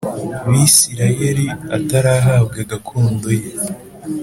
[0.49, 1.45] Bisirayeli
[1.77, 3.51] atarahabwa gakondo ye